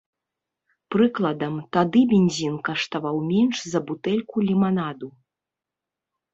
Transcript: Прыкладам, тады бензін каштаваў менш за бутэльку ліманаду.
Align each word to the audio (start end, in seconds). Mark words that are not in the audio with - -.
Прыкладам, 0.95 1.59
тады 1.77 1.99
бензін 2.15 2.57
каштаваў 2.71 3.21
менш 3.29 3.57
за 3.75 3.79
бутэльку 3.93 4.37
ліманаду. 4.51 5.07